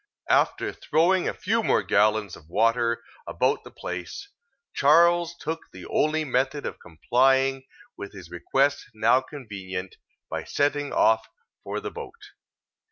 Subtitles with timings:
[0.31, 4.29] After throwing a few more gallons of water about the place,
[4.73, 11.27] Charles took the only method of complying with his request now convenient, by setting off
[11.63, 12.31] for the boat.